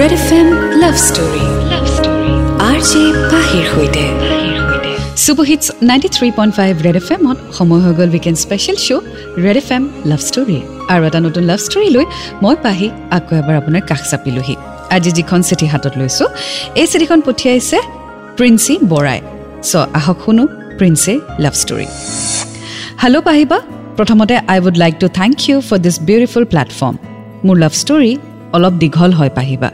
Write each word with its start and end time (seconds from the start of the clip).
Red 0.00 0.12
F 0.18 0.30
M 0.38 0.48
love 0.82 0.94
story 1.08 1.44
love 1.72 1.84
story 1.96 2.32
R 2.68 2.78
J 2.90 3.02
পাহিৰ 3.32 3.64
সৈতে 3.72 4.04
super hits 5.24 5.66
ninety 5.88 6.08
three 6.16 6.28
point 6.38 6.52
five 6.58 6.72
Red 6.86 6.96
F 7.00 7.08
এমত 7.16 7.38
সময় 7.58 7.80
হৈ 7.84 7.92
গ'ল 7.98 8.10
weekend 8.16 8.38
special 8.44 8.76
show' 8.86 9.04
Red 9.44 9.56
F 9.62 9.68
M 9.76 9.84
love 10.10 10.20
story 10.28 10.58
আৰু 10.92 11.02
এটা 11.08 11.20
নতুন 11.26 11.42
লাভ 11.50 11.60
ষ্টৰী 11.66 11.88
লৈ 11.96 12.04
মই 12.44 12.54
পাহি 12.64 12.88
আকৌ 13.16 13.32
এবাৰ 13.42 13.54
আপোনাৰ 13.60 13.82
কাষ 13.90 14.00
চাপিলোহি। 14.10 14.54
আজি 14.96 15.10
যিখন 15.18 15.40
চিঠি 15.48 15.66
হাতত 15.72 15.94
লৈছোঁ 16.00 16.28
এই 16.80 16.86
চিঠিখন 16.92 17.18
পঠিয়াইছে 17.26 17.78
প্ৰিন্সি 18.36 18.74
বৰাই 18.92 19.20
চ' 19.70 19.74
আহক 19.98 20.18
শুনো 20.24 20.44
প্ৰিন্সিৰ 20.78 21.18
লাভ 21.44 21.54
ষ্টৰী 21.62 21.86
হেল্ল' 23.02 23.24
পাহিবা 23.28 23.58
প্ৰথমতে 23.96 24.34
I 24.52 24.58
would 24.66 24.76
like 24.82 24.94
to 25.02 25.06
thank 25.18 25.34
you 25.48 25.56
for 25.68 25.78
this 25.84 25.96
beautiful 26.08 26.44
platform 26.52 26.94
মোৰ 27.46 27.56
লাভ 27.64 27.74
ষ্টৰী 27.82 28.12
অলপ 28.56 28.74
দীঘল 28.82 29.10
হয় 29.18 29.32
পাহিবা। 29.38 29.70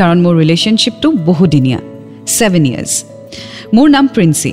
কাৰণ 0.00 0.18
মোৰ 0.24 0.34
ৰিলেশ্যনশ্বিপটো 0.42 1.08
বহুদিনীয়া 1.28 1.80
ছেভেন 2.36 2.64
ইয়াৰ্ছ 2.70 2.92
মোৰ 3.76 3.86
নাম 3.94 4.04
প্ৰিন্সি 4.14 4.52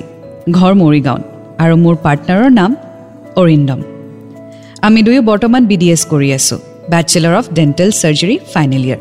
ঘৰ 0.58 0.72
মৰিগাঁৱত 0.82 1.22
আৰু 1.62 1.74
মোৰ 1.84 1.94
পাৰ্টনাৰৰ 2.04 2.50
নাম 2.60 2.70
অৰিন্দম। 3.42 3.80
আমি 4.86 5.00
দুয়ো 5.06 5.22
বৰ্তমান 5.30 5.62
বি 5.70 5.76
ডি 5.82 5.88
এছ 5.94 6.02
কৰি 6.12 6.28
আছোঁ 6.38 6.58
bachelor 6.92 7.34
of 7.40 7.46
dental 7.58 7.90
surgery 8.00 8.36
final 8.52 8.82
year 8.88 9.00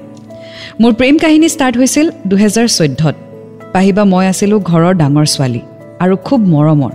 মোৰ 0.81 0.91
প্ৰেম 0.99 1.15
কাহিনী 1.23 1.47
ষ্টাৰ্ট 1.55 1.75
হৈছিল 1.81 2.05
দুহেজাৰ 2.29 2.67
চৈধ্যত। 2.77 3.15
পাহিবা 3.73 4.03
মই 4.13 4.25
আছিলোঁ 4.31 4.59
ঘৰৰ 4.69 4.93
ডাঙৰ 5.01 5.25
ছোৱালী 5.33 5.61
আৰু 6.03 6.15
খুব 6.27 6.39
মৰমৰ। 6.53 6.93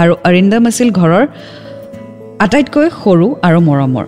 আৰু 0.00 0.12
অৰিন্দম 0.28 0.62
আছিল 0.70 0.88
ঘৰৰ 1.00 1.24
আটাইতকৈ 2.44 2.86
সৰু 3.02 3.26
আৰু 3.46 3.58
মৰমৰ। 3.68 4.06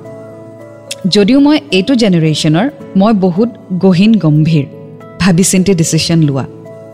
যদিও 1.14 1.38
মই 1.40 1.58
এইটো 1.72 1.94
জেনেৰেশ্যনৰ 2.02 2.66
মই 3.00 3.12
বহুত 3.24 3.50
গহীন 3.84 4.12
গম্ভীৰ। 4.24 4.66
ভাবি 5.20 5.44
চিন্তি 5.52 5.72
ডিচিশ্যন 5.80 6.20
লোৱা। 6.28 6.44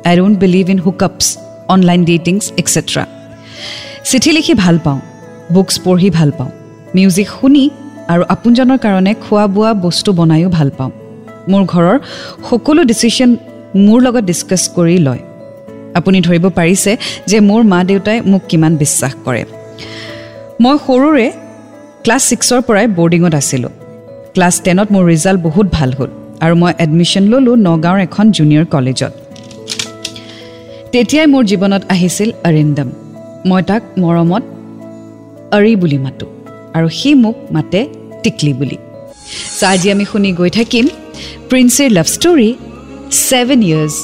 I 0.09 0.15
don't 0.16 0.37
believe 0.38 0.66
in 0.71 0.79
hookups 0.79 1.27
online 1.74 2.01
datings 2.04 2.43
etcetera 2.63 3.02
চিঠি 4.10 4.30
লিখি 4.32 4.54
ভাল 4.54 4.77
পাওঁ 4.85 5.01
বুকছ 5.54 5.74
পঢ়ি 5.85 6.10
ভাল 6.10 6.30
পাওঁ 6.38 6.51
মিউজিক 6.95 7.29
শুনি 7.41 7.65
আৰু 8.13 8.23
আপোনজনৰ 8.35 8.79
কাৰণে 8.85 9.13
খোৱা 9.24 9.45
বোৱা 9.54 9.71
বস্তু 9.85 10.10
বনায়ো 10.19 10.49
ভাল 10.49 10.69
পাওঁ। 10.79 10.93
মোৰ 11.51 11.63
ঘৰৰ 11.73 11.97
সকলো 12.51 12.80
ডিচিশ্যন 12.85 13.30
মোৰ 13.87 13.99
লগত 14.07 14.24
ডিছকাছ 14.30 14.63
কৰি 14.76 14.97
লয়। 15.07 15.23
আপুনি 15.99 16.19
ধৰিব 16.26 16.45
পাৰিছে 16.59 16.93
যে 17.30 17.38
মোৰ 17.49 17.63
মা 17.73 17.79
দেউতাই 17.85 18.19
মোক 18.30 18.43
কিমান 18.49 18.73
বিশ্বাস 18.82 19.13
কৰে। 19.24 19.43
মই 20.63 20.76
সৰুৰে 20.87 21.26
ক্লাছ 22.04 22.23
ছিক্সৰ 22.29 22.60
পৰাই 22.66 22.87
বৰ্ডিঙত 22.99 23.35
আছিলোঁ। 23.35 23.73
ক্লাছ 24.37 24.55
টেনত 24.65 24.88
মোৰ 24.95 25.05
ৰিজাল্ট 25.13 25.41
বহুত 25.47 25.66
ভাল 25.77 25.91
হ'ল 25.99 26.11
আৰু 26.45 26.55
মই 26.63 26.73
এডমিশ্যন 26.85 27.25
ল'লোঁ 27.33 27.55
নগাঁৱৰ 27.69 27.99
এখন 28.07 28.27
জুনিয়ৰ 28.37 28.65
কলেজত 28.75 29.13
তেতিয়াই 30.93 31.27
মোৰ 31.33 31.43
জীৱনত 31.51 31.83
আহিছিল 31.95 32.30
অৰিন্দম। 32.49 32.88
মই 33.51 33.63
তাক 33.71 33.83
মৰমত 34.03 34.45
অৰি 35.57 35.73
বুলি 35.83 35.99
মাতোঁ 36.05 36.30
আৰু 36.77 36.88
সি 36.99 37.10
মোক 37.25 37.37
মাতে 37.55 37.80
টিকলি 38.23 38.53
বুলি। 38.60 38.79
চ' 39.59 39.65
আজি 39.73 39.88
আমি 39.95 40.05
শুনি 40.10 40.30
গৈ 40.41 40.51
থাকিম 40.59 40.85
প্ৰিন্সিৰ 41.51 41.91
love 41.97 42.07
story 42.16 42.51
seven 43.27 43.60
years 43.69 43.95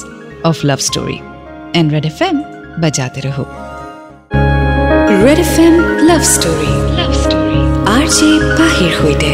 of 0.49 0.55
love 0.69 0.79
story 0.87 1.17
and 1.79 1.87
Red 1.95 2.05
F 2.11 2.19
M 2.27 2.35
বাজাতে 2.81 3.19
ৰহো। 3.25 3.45
Red 5.25 5.39
F 5.45 5.55
M 5.65 5.75
love 6.09 6.21
story 6.33 6.71
love 6.99 7.11
story 7.23 7.59
R 7.95 8.05
J 8.15 8.29
পাহিৰ 8.59 8.91
সৈতে। 8.99 9.31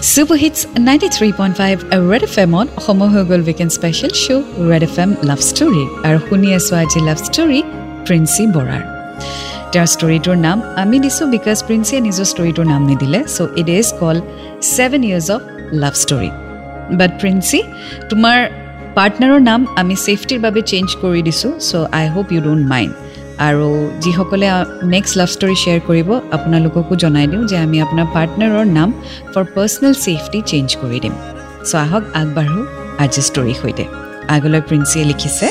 Super 0.00 0.38
hits 0.40 0.60
ninety 0.80 1.08
three 1.16 1.28
point 1.38 1.54
five 1.60 1.76
Red 2.10 2.22
F 2.28 2.34
এমত 2.44 2.68
সময় 2.86 3.10
হৈ 3.14 3.22
গ'ল 3.30 3.42
weekend 3.48 3.72
special 3.78 4.12
show' 4.22 4.44
Red 4.70 4.82
F 4.88 4.94
M 5.02 5.10
love 5.28 5.40
story 5.50 5.84
আৰু 6.08 6.18
শুনি 6.28 6.48
আছোঁ 6.58 6.76
আজি 6.82 7.00
লাভ 7.08 7.18
ষ্টৰী 7.28 7.60
প্ৰিন্সি 8.06 8.44
বৰাৰ 8.56 8.82
তেওঁৰ 9.72 9.88
ষ্টৰিটোৰ 9.94 10.36
নাম 10.46 10.58
আমি 10.82 10.96
দিছোঁ 11.04 11.26
বিকজ 11.34 11.58
প্ৰিন্সিয়ে 11.68 12.00
নিজৰ 12.06 12.26
ষ্টৰিটোৰ 12.32 12.66
নাম 12.72 12.82
নিদিলে 12.90 13.20
so' 13.34 13.38
it 13.60 13.68
is 13.78 13.88
call 14.00 14.16
seven 14.74 15.02
years 15.08 15.28
of 15.36 15.40
love 15.82 15.94
story 16.04 16.30
but 16.98 17.10
Princy 17.20 17.60
তোমাৰ 18.10 18.38
পাৰ্টনাৰৰ 18.96 19.40
নাম 19.50 19.60
আমি 19.80 19.94
ছেফটিৰ 20.06 20.38
বাবে 20.46 20.60
চেঞ্জ 20.70 20.88
কৰি 21.02 21.20
দিছোঁ 21.28 21.50
so' 21.68 21.72
I 21.98 22.04
hope 22.14 22.26
you 22.32 22.40
don't 22.46 22.64
mind 22.72 22.92
আৰু 23.48 23.68
যিসকলে 24.02 24.48
নেক্সট 24.94 25.14
লাভ 25.20 25.28
ষ্টৰী 25.34 25.56
শ্বেয়াৰ 25.62 25.80
কৰিব 25.88 26.08
আপোনালোককো 26.36 26.94
জনাই 27.02 27.26
দিওঁ 27.32 27.44
যে 27.50 27.56
আমি 27.64 27.76
আপোনাৰ 27.86 28.06
পাৰ্টনাৰৰ 28.16 28.66
নাম 28.78 28.88
ফৰ 29.32 29.44
পাৰ্চনেল 29.54 29.92
ছেফটি 30.04 30.38
চেঞ্জ 30.50 30.68
কৰি 30.82 30.98
দিম 31.04 31.14
চ' 31.68 31.74
আহক 31.84 32.04
আগবাঢ়োঁ 32.20 32.64
আজি 33.04 33.22
ষ্টৰীৰ 33.28 33.56
সৈতে 33.60 33.84
আগলৈ 34.36 34.60
প্ৰিন্সিয়ে 34.68 35.04
লিখিছে 35.10 35.46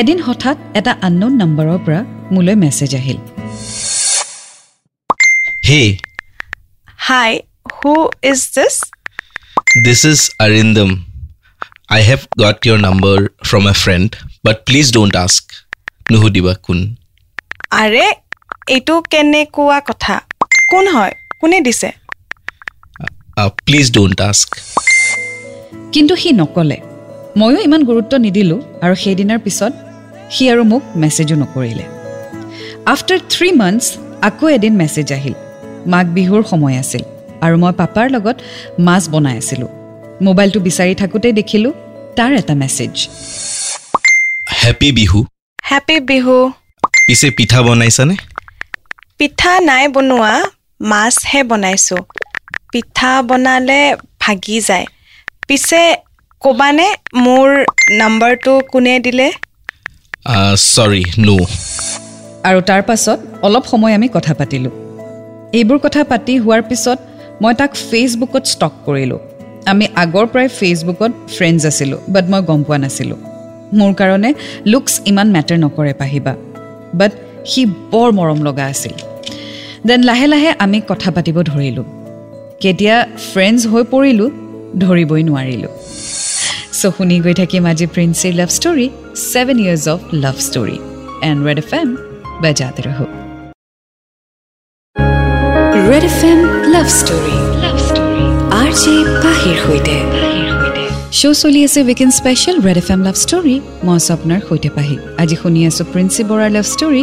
এদিন 0.00 0.18
হঠাৎ 0.26 0.56
এটা 0.78 0.92
আননোন 1.06 1.32
নম্বৰৰ 1.42 1.78
পৰা 1.86 2.00
মোলৈ 2.34 2.54
মেছেজ 2.64 2.92
আহিল 3.00 3.18
Hey, 5.68 5.88
Hi, 7.08 7.30
who 7.78 7.94
is 8.22 8.40
this? 8.50 8.74
this 9.84 10.00
is 10.04 10.20
Arindam. 10.40 10.90
I 11.90 12.00
have 12.00 12.22
got 12.38 12.64
your 12.64 12.78
number 12.78 13.16
from 13.44 13.66
a 13.66 13.74
friend, 13.74 14.08
but 14.44 14.56
please 14.64 14.88
don't 14.90 15.16
ask. 15.16 15.47
Nuhudiba 16.12 16.54
kun. 16.66 16.78
আৰে 17.82 18.06
এইটো 18.74 18.94
কেনেকুৱা 19.12 19.78
কথা? 19.88 20.14
কোন 20.70 20.84
হয়? 20.94 21.14
কোনে 21.40 21.58
দিছে? 21.66 21.88
please 23.66 23.88
don't 23.96 24.20
ask. 24.30 24.48
কিন্তু 25.92 26.16
সি 26.16 26.30
নক'লে। 26.40 26.78
ময়ো 27.40 27.58
ইমান 27.66 27.82
গুৰুত্ব 27.88 28.12
নিদিলোঁ 28.26 28.60
আৰু 28.84 28.94
সেইদিনাৰ 29.04 29.38
পিছত 29.44 29.72
সি 30.34 30.44
আৰু 30.52 30.62
মোক 30.72 30.82
মেছেজো 31.02 31.36
নকৰিলে। 31.42 31.84
আফটাৰ 32.92 33.20
থ্ৰী 33.32 33.48
মান্থছ 33.60 33.86
আকৌ 34.28 34.44
এদিন 34.56 34.72
মেছেজ 34.82 35.08
আহিল। 35.18 35.34
মাঘ 35.92 36.06
বিহুৰ 36.16 36.42
সময় 36.50 36.76
আছিল 36.82 37.02
আৰু 37.44 37.56
মই 37.62 37.72
পাপাৰ 37.80 38.06
লগত 38.14 38.36
মাছ 38.86 39.02
বনাই 39.12 39.36
আছিলোঁ। 39.42 39.70
মোবাইলটো 40.26 40.58
বিচাৰি 40.68 40.94
থাকোঁতেই 41.02 41.34
দেখিলোঁ 41.40 41.72
তাৰ 42.16 42.30
এটা 42.40 42.54
message. 42.62 42.94
Happy 44.62 44.90
Bihu. 44.98 45.20
Happy 45.68 45.96
Bihu 46.08 46.36
পিছে 47.06 47.28
পিঠা 47.38 47.60
বনাইছানে 47.66 48.14
পিঠা 49.20 49.52
নাই 49.60 49.84
বনোৱা 49.94 50.32
মাছহে 50.80 51.40
বনাইছোঁ 51.50 52.00
পিঠা 52.72 53.12
বনালে 53.28 53.80
ভাগি 54.20 54.58
যায় 54.68 54.86
পিছে 55.48 55.82
ক'বানে 56.42 56.86
মোৰ 57.24 57.46
নাম্বাৰটো 58.00 58.52
কোনে 58.72 58.94
দিলে 59.06 59.28
sorry, 60.74 61.02
no. 61.26 61.36
আৰু 62.48 62.60
তাৰ 62.68 62.82
পাছত 62.82 63.18
অলপ 63.46 63.64
সময় 63.72 63.94
আমি 63.98 64.08
কথা 64.16 64.32
পাতিলোঁ 64.34 64.72
এইবোৰ 65.58 65.78
কথা 65.84 66.02
পাতি 66.10 66.34
হোৱাৰ 66.44 66.62
পিছত 66.70 66.98
মই 67.42 67.52
তাক 67.60 67.70
ফেচবুকত 67.88 68.44
ষ্টক 68.52 68.72
কৰিলোঁ 68.86 69.20
আমি 69.70 69.84
আগৰ 70.02 70.26
পৰাই 70.32 70.48
ফেচবুকত 70.58 71.12
ফ্ৰেণ্ডছ 71.34 71.62
আছিলোঁ 71.70 71.98
বাট 72.14 72.24
মই 72.32 72.40
গম 72.50 72.60
পোৱা 72.68 72.78
নাছিলোঁ 72.84 73.18
মোৰ 73.78 73.92
কাৰণে 74.00 74.30
লুকছ 74.72 74.92
ইমান 75.10 75.28
মেটাৰ 75.36 75.58
নকৰে 75.64 75.92
পাহিবা। 76.00 76.32
বাট 77.00 77.12
সি 77.50 77.62
বৰ 77.92 78.08
মৰম 78.18 78.38
লগা 78.48 78.64
আছিল। 78.72 78.94
দেন 79.88 80.00
লাহে 80.08 80.26
লাহে 80.32 80.50
আমি 80.64 80.78
কথা 80.90 81.08
পাতিব 81.16 81.36
ধৰিলোঁ। 81.50 81.86
কেতিয়া 82.62 82.96
ফ্ৰেণ্ডছ 83.30 83.62
হৈ 83.72 83.82
পৰিলোঁ 83.92 84.28
ধৰিবই 84.82 85.22
নোৱাৰিলোঁ। 85.28 85.72
চ' 86.78 86.92
শুনি 86.96 87.16
গৈ 87.24 87.34
থাকিম 87.40 87.62
আজি 87.70 87.86
প্ৰিন্সিৰ 87.94 88.34
love 88.40 88.50
story 88.58 88.86
seven 89.32 89.56
years 89.64 89.84
of 89.94 90.00
love 90.24 90.36
story 90.46 90.78
and 91.28 91.38
Red 91.46 91.58
F 91.64 91.70
M 91.80 91.88
বজাতে 92.42 92.80
ৰহো। 92.86 93.06
Red 95.90 96.04
F 96.10 96.20
M 96.30 96.40
love 96.74 96.86
story 97.00 97.36
love 97.64 97.76
story 97.88 98.24
R 98.60 98.70
J 98.82 98.94
পাহিৰ 99.22 99.56
সৈতে। 99.64 100.27
শ্ব' 101.18 101.38
চলি 101.42 101.60
আছে 101.66 101.80
weekend 101.88 102.12
special 102.20 102.56
Red 102.66 102.78
F 102.82 102.88
M 102.94 103.00
love 103.06 103.16
story 103.24 103.54
মই 103.86 103.94
আছোঁ 103.98 104.12
আপোনাৰ 104.16 104.40
সৈতে 104.48 104.70
পাহি। 104.76 104.96
আজি 105.22 105.36
শুনি 105.42 105.60
আছোঁ 105.68 105.84
প্ৰিন্সি 105.92 106.22
বৰাৰ 106.30 106.50
love 106.56 106.66
story 106.74 107.02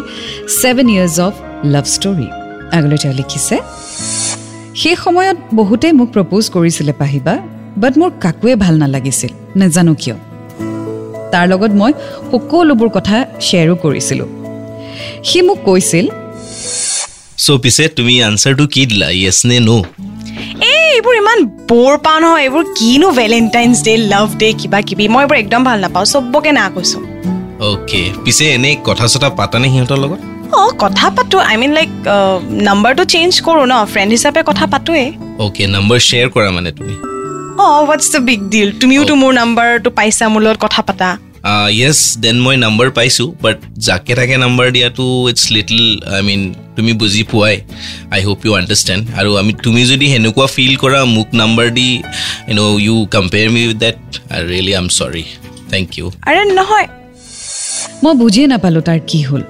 seven 0.60 0.88
years 0.94 1.18
of 1.28 1.34
love 1.74 1.86
story 1.96 2.28
আগলৈ 2.78 2.98
তেওঁ 3.04 3.16
লিখিছে 3.20 3.56
সেই 4.82 4.96
সময়ত 5.04 5.38
বহুতেই 5.60 5.94
মোক 6.00 6.10
প্ৰপ'জ 6.16 6.44
কৰিছিলে 6.56 6.94
পাহিবা 7.02 7.34
বাট 7.82 7.94
মোৰ 8.00 8.12
কাকোৱে 8.24 8.54
ভাল 8.64 8.76
নালাগিছিল 8.84 9.32
নাজানো 9.62 9.94
কিয়। 10.02 10.18
তাৰ 11.34 11.46
লগত 11.52 11.72
মই 11.82 11.92
সকলোবোৰ 12.32 12.90
কথা 12.98 13.18
শ্বেয়াৰো 13.48 13.76
কৰিছিলোঁ। 13.84 14.30
সি 15.28 15.40
মোক 15.48 15.60
কৈছিল 15.70 16.08
So, 17.46 17.54
পিছে 17.64 17.84
তুমি 17.98 18.14
আনচাৰটো 18.28 18.66
কি 18.74 18.82
দিলা 18.92 19.08
য়েছ 19.24 19.40
নে 19.50 19.58
ন' 19.68 19.84
এইবোৰ 21.06 21.18
ইমান 21.18 21.40
বৰ 21.69 21.98
পাওঁ 22.06 22.19
নহয় 22.22 22.44
এইবোৰ 22.46 22.63
কিনো 22.78 23.07
ভেলেণ্টাইনছ 23.18 23.78
ডে' 23.88 23.98
লাভ 24.13 24.28
ডে' 24.42 24.54
কিবা 24.62 24.80
কিবি 24.88 25.06
মই 25.13 25.22
এইবোৰ 25.24 25.38
একদম 25.44 25.62
ভাল 25.68 25.78
নাপাওঁ 25.86 26.06
চবকে 26.12 26.52
না 26.57 26.63
কৈছোঁ। 26.75 27.02
অ'কে 27.68 28.02
পিছে 28.24 28.46
এনেই 28.56 28.75
কথা 28.88 29.06
চথা 29.13 29.30
পাতানে 29.40 29.68
সিহঁতৰ 29.74 30.00
লগত? 30.04 30.19
অঁ 30.60 30.72
কথা 30.84 31.07
পাতোঁ। 31.18 31.42
আই 31.50 31.56
মিন 31.62 31.72
লাইক 31.78 31.92
নাম্বাৰটো 32.68 33.04
চেঞ্জ 33.13 33.31
কৰোঁ 33.46 33.66
ন 33.72 33.74
ফ্ৰেণ্ড 33.94 34.10
হিচাপে 34.16 34.42
কথা 34.50 34.66
পাতোৱেই 34.74 35.07
অ'কে 35.46 35.63
নাম্বাৰ 35.75 36.00
শ্বেয়াৰ 36.07 36.28
কৰা 36.36 36.50
মানে 36.57 36.69
তুমি? 36.78 36.96
হোৱাটছ 37.80 38.06
দ্য 38.13 38.22
বিগ 38.28 38.42
ডিল 38.54 38.69
তুমিওতো 38.81 39.13
মোৰ 39.22 39.31
নাম্বাৰটো 39.42 39.90
পাইছা 40.00 40.25
মোৰ 40.34 40.42
লগত 40.46 40.58
কথা 40.66 40.81
পাতা। 40.88 41.10
য়েছ 41.82 42.00
দেন 42.24 42.38
মই 42.46 42.56
নাম্বাৰ 42.66 42.90
পাইছোঁ 42.98 43.28
বাট 43.44 43.58
যাকে 43.88 44.14
তাকে 44.20 44.36
নাম্বাৰ 44.46 44.68
দিয়াটো 44.76 45.06
ইটছ 45.32 45.44
লিটল 45.56 45.82
আই 46.16 46.22
মিন 46.28 46.42
তুমি 46.76 46.92
বুজি 47.02 47.24
পোৱাই। 47.32 47.56
আই 48.16 48.22
হোপ 48.28 48.40
ইউ 48.46 48.52
আণ্ডাৰষ্টেণ্ড 48.60 49.04
আৰু 49.20 49.32
আমি 49.42 49.52
তুমি 49.66 49.82
যদি 49.92 50.06
সেনেকুৱা 50.14 50.46
ফিল 50.56 50.74
কৰা 50.84 51.00
মোক 51.16 51.30
number 51.42 51.68
the 51.78 51.90
you 52.50 52.54
know' 52.58 52.78
you 52.86 52.96
compare 53.16 53.48
me 53.56 53.62
with 53.68 53.78
that 53.86 53.98
I 54.34 54.40
really 54.52 54.72
I 54.78 54.82
am 54.84 54.88
sorry 55.00 55.24
thank 55.72 55.88
you 56.00 56.06
আৰে 56.28 56.42
নহয়। 56.60 56.88
মই 58.04 58.14
বুজিয়ে 58.22 58.48
নাপালোঁ 58.54 58.84
তাৰ 58.88 59.00
কি 59.10 59.20
হ'ল। 59.28 59.44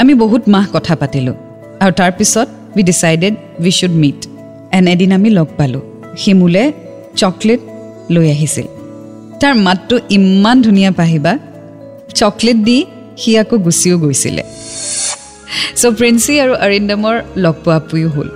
আমি 0.00 0.12
বহুত 0.22 0.42
মাহ 0.54 0.64
কথা 0.76 0.94
পাতিলোঁ। 1.00 1.36
আৰু 1.82 1.92
তাৰপিছত 2.00 2.48
we 2.76 2.82
decided 2.90 3.34
we 3.62 3.70
should 3.78 3.94
meet 4.02 4.18
N 4.76 4.84
এদিন 4.94 5.10
আমি 5.16 5.28
লগ 5.38 5.48
পালোঁ। 5.58 5.82
সি 6.20 6.30
মোলৈ 6.40 6.66
চকলেট 7.20 7.60
লৈ 8.14 8.26
আহিছিল। 8.34 8.66
তাৰ 9.42 9.54
মাতটো 9.66 9.96
ইমান 10.16 10.56
ধুনীয়া 10.66 10.90
পাহিবা। 11.00 11.32
চকলেট 12.20 12.58
দি 12.68 12.78
সি 13.20 13.30
আকৌ 13.42 13.56
গুচিও 13.66 13.96
গৈছিলে। 14.02 14.42
চ' 15.80 15.92
প্ৰিন্সি 15.98 16.34
আৰু 16.44 16.52
অৰিন্দমৰ 16.66 17.16
লগ 17.44 17.54
পোৱা 17.64 17.78
পুয়ো 17.88 18.08
হ'ল। 18.14 18.28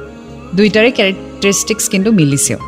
দুইটাৰে 0.58 0.91
কেৰেক্টাৰিষ্টিক্স 0.99 1.85
কিন্তু 1.93 2.11
মিলিছেও। 2.20 2.58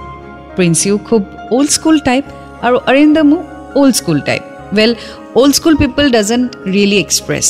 প্ৰিন্সিও 0.57 0.95
খুব 1.09 1.23
অল্ড 1.57 1.71
স্কুল 1.77 1.97
টাইপ 2.09 2.25
আৰু 2.67 2.77
অৰিন্দমো 2.91 3.39
old 3.81 3.95
school 4.01 4.19
type 4.29 4.43
well 4.77 4.93
old 5.41 5.53
school 5.59 5.75
people 5.83 6.05
doesn't 6.17 6.49
really 6.75 6.99
express 7.05 7.47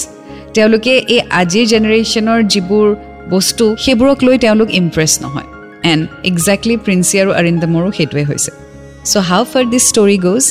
তেওঁলোকে 0.55 0.93
এই 1.14 1.20
আজিৰ 1.40 1.64
জেনেৰেশ্যনৰ 1.73 2.40
যিবোৰ 2.52 2.87
বস্তু 3.35 3.64
সেইবোৰক 3.85 4.19
লৈ 4.26 4.37
তেওঁলোক 4.44 4.69
ইমপ্ৰেছ 4.81 5.12
নহয়। 5.25 5.49
এণ্ড 5.90 6.02
একজেক্টলি 6.31 6.76
প্ৰিন্সি 6.85 7.14
আৰু 7.23 7.31
অৰিন্দমৰো 7.40 7.88
সেইটোৱে 7.96 8.25
হৈছে। 8.31 8.50
চ' 9.11 9.23
হাউ 9.31 9.43
ফাৰ 9.50 9.64
দিছ 9.73 9.85
ষ্টৰি 9.93 10.19
গ'জ 10.26 10.44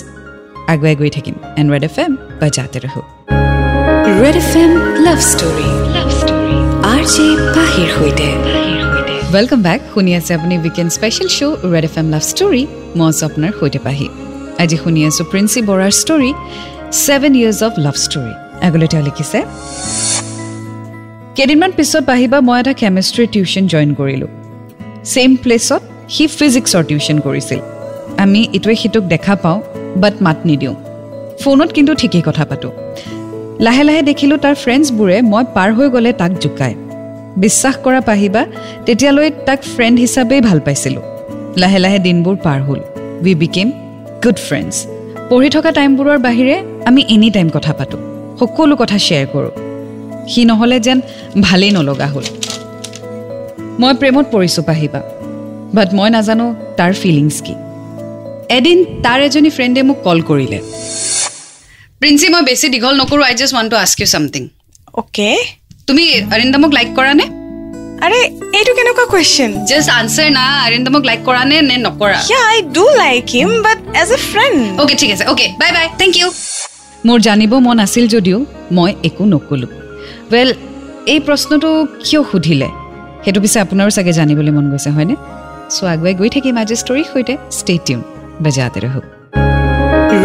আগুৱাই 0.74 0.96
গৈ 1.02 1.10
থাকিম 1.18 1.36
এণ্ড 1.60 1.68
ৰেড 1.74 1.84
এফ 1.90 1.96
এম 2.04 2.12
বাজাতে 2.42 2.78
ৰহো 2.86 3.02
Red 4.22 4.36
F 4.42 4.52
M 4.62 4.72
love 5.08 5.19
story 5.31 5.69
love 5.96 6.10
story 6.19 6.56
R 6.94 7.04
J 7.14 7.28
পাহিৰ 7.56 7.90
সৈতে 7.96 8.28
ৱেলকাম 9.34 9.60
বেক 9.68 9.80
শুনি 9.94 10.12
আছে 10.19 10.31
আপুনি 10.38 10.54
weekend 10.64 10.92
special 10.98 11.30
show' 11.38 11.56
Red 11.74 11.86
F 11.90 11.96
M 12.02 12.08
love 12.14 12.24
story 12.31 12.64
মই 12.98 13.08
আছোঁ 13.12 13.25
আপোনাৰ 13.30 13.52
সৈতে 13.60 13.80
পাহি 13.88 14.08
আজি 14.64 14.78
শুনি 14.84 15.00
আছোঁ 15.10 15.24
প্ৰিন্সি 15.31 15.60
বৰাৰ 15.69 15.94
story 16.02 16.31
seven 17.04 17.31
years 17.40 17.60
of 17.68 17.74
love 17.86 17.96
story 18.06 18.34
আগলৈ 18.68 18.88
তেওঁ 18.92 19.04
লিখিছে 19.08 19.40
কেইদিনমান 21.38 21.72
পিছত 21.78 22.04
পাহিবা 22.12 22.38
মই 22.48 22.58
এটা 22.62 22.74
কেমেষ্ট্ৰিৰ 22.81 23.28
টিউশ্যন 23.34 23.63
জইন 23.74 23.90
কৰিলোঁ 24.00 24.30
ছেইম 25.12 25.31
প্লেচত 25.44 25.81
সি 26.13 26.24
ফিজিক্সৰ 26.38 26.84
টিউশ্যন 26.90 27.18
কৰিছিল 27.25 27.60
আমি 28.24 28.40
ইটোৱে 28.58 28.75
সিটোক 28.81 29.04
দেখা 29.13 29.36
পাওঁ 29.44 29.60
বাট 29.95 30.22
মাত 30.22 30.38
নিদিওঁ। 30.45 30.75
ফোনত 31.42 31.69
কিন্তু 31.72 31.95
ঠিকেই 31.95 32.22
কথা 32.25 32.45
পাতোঁ। 32.45 32.72
লাহে 33.60 33.84
লাহে 33.84 34.01
দেখিলোঁ 34.01 34.38
তাৰ 34.38 34.56
ফ্ৰেণ্ডছবোৰে 34.56 35.22
মই 35.22 35.44
পাৰ 35.54 35.74
হৈ 35.74 35.89
গ'লে 35.89 36.13
তাক 36.13 36.31
জোকায়। 36.31 36.75
বিশ্বাস 37.38 37.75
কৰা 37.84 38.01
পাহিবা 38.01 38.45
তেতিয়ালৈ 38.86 39.30
তাক 39.45 39.60
ফ্ৰেণ্ড 39.63 40.00
হিচাপেই 40.00 40.42
ভাল 40.42 40.60
পাইছিলোঁ। 40.60 41.01
লাহে 41.57 41.80
লাহে 41.80 42.00
দিনবোৰ 42.00 42.36
পাৰ 42.36 42.62
হ'ল। 42.62 42.80
উই 43.22 43.36
বিকেম 43.36 43.72
গুড 44.24 44.38
ফ্ৰেণ্ডছ 44.48 44.75
পঢ়ি 45.30 45.50
থকা 45.50 45.72
টাইমবোৰৰ 45.72 46.18
বাহিৰে 46.18 46.63
আমি 46.86 47.01
এনি 47.10 47.30
টাইম 47.30 47.50
কথা 47.50 47.74
পাতোঁ। 47.74 48.00
সকলো 48.39 48.75
কথা 48.75 48.98
শ্বেয়াৰ 48.98 49.28
কৰোঁ। 49.34 49.51
সি 50.28 50.45
নহ'লে 50.45 50.80
যেন 50.80 51.01
ভালেই 51.42 51.72
নলগা 51.72 52.07
হ'ল। 52.07 52.24
মই 53.80 53.94
প্ৰেমত 53.94 54.25
পৰিছোঁ 54.31 54.63
পাহিবা। 54.63 55.01
বাট 55.74 55.94
মই 55.94 56.10
নাজানো 56.10 56.56
তাৰ 56.78 56.94
ফিলিংছ 56.94 57.42
কি। 57.42 57.54
এদিন 58.56 58.78
তাৰ 59.06 59.20
এজনী 59.28 59.50
ফ্ৰেণ্ডে 59.56 59.82
মোক 59.88 59.98
কল 60.06 60.20
কৰিলে। 60.30 60.60
প্ৰিন্সি 62.02 62.28
মই 62.34 62.44
বেছি 62.50 62.68
দীঘল 62.74 62.94
নকৰোঁ 63.02 63.24
I 63.30 63.34
just 63.40 63.54
want 63.58 63.70
to 63.74 63.78
ask 63.86 63.98
you 64.02 64.08
something 64.14 64.44
okay 65.02 65.30
তুমি 65.88 66.06
অৰিন্দমক 66.36 66.72
লাইক 66.78 66.90
কৰা 66.98 67.14
নে 67.20 67.26
আৰে 68.06 68.20
এইটো 68.58 68.72
কেনেকুৱা 68.78 69.06
কুৱেশ্যন 69.12 69.52
জাষ্ট 69.70 69.90
আনচাৰ 70.00 70.28
না 70.38 70.46
অৰিন্দমক 70.68 71.04
লাইক 71.10 71.22
কৰা 71.28 71.44
নে 71.50 71.58
নে 71.70 71.76
নকৰা? 71.88 72.18
Yeah 72.32 72.42
I 72.52 72.58
do 72.78 72.86
like 73.04 73.24
him 73.36 73.50
but 73.68 73.80
as 74.02 74.10
a 74.18 74.20
friend 74.32 74.58
okay 74.82 74.96
ঠিক 75.02 75.10
আছে 75.16 75.26
okay 75.32 75.46
bye 75.62 75.72
bye 75.78 75.86
thank 76.02 76.14
you 76.22 76.28
মোৰ 77.08 77.18
জানিব 77.28 77.52
মন 77.68 77.78
আছিল 77.86 78.06
যদিও 78.16 78.38
মই 78.78 78.92
একো 79.08 79.24
নক'লোঁ। 79.34 79.72
ৱেল 80.32 80.50
এই 81.14 81.20
প্ৰশ্নটো 81.26 81.70
কিয় 82.04 82.22
সুধিলে? 82.32 82.70
সেইটো 83.24 83.40
পিছে 83.44 83.58
আপোনাৰো 83.66 83.90
চাগে 83.98 84.14
জানিবলৈ 84.20 84.52
মন 84.58 84.66
গৈছে 84.72 84.90
হয়নে? 84.96 85.16
চ' 85.74 85.84
আগুৱাই 85.94 86.14
গৈ 86.20 86.30
থাকিম 86.36 86.56
আজি 86.62 86.76
ষ্টৰীৰ 86.82 87.08
সৈতে 87.12 87.34
ষ্টে 87.58 87.76
বজাতে 88.44 88.80
ৰহো 88.86 89.01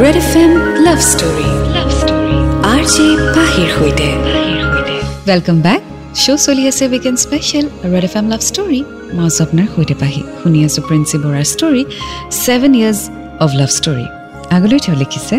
Red 0.00 0.16
F 0.22 0.32
M 0.36 0.52
love 0.86 0.98
story 1.10 1.48
love 1.76 1.88
story 2.00 2.36
R 2.72 2.82
J 2.94 3.06
পাহিৰ 3.36 3.68
সৈতে 3.76 4.08
ৱেলকাম 5.28 5.58
বেক 5.66 5.80
শ্ব' 6.22 6.40
চলি 6.46 6.62
আছে 6.70 6.84
weekend 6.88 7.18
special 7.24 7.66
Red 7.92 8.04
F 8.08 8.14
M 8.20 8.26
love 8.32 8.40
story 8.48 8.80
মই 9.16 9.24
আছোঁ 9.28 9.42
আপোনাৰ 9.46 9.66
সৈতে 9.74 9.94
পাহি 10.02 10.20
শুনি 10.40 10.58
আছোঁ 10.68 10.82
প্ৰিন্সি 10.88 11.16
বৰাৰ 11.24 11.46
story 11.52 11.82
seven 12.42 12.72
years 12.80 13.00
of 13.44 13.50
love 13.60 13.70
story 13.78 14.06
আগলৈ 14.56 14.78
তেওঁ 14.84 14.96
লিখিছে 15.02 15.36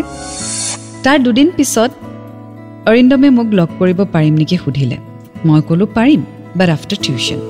তাৰ 1.04 1.18
দুদিন 1.24 1.48
পিছত 1.56 1.90
অৰিন্দমে 2.90 3.28
মোক 3.38 3.48
লগ 3.58 3.68
কৰিব 3.80 3.98
পাৰিম 4.14 4.34
নেকি 4.40 4.56
সুধিলে 4.64 4.98
মই 5.46 5.60
ক'লোঁ 5.68 5.88
পাৰিম 5.98 6.20
বাট 6.58 6.68
আফটাৰ 6.76 6.98
টিউশ্যন 7.04 7.40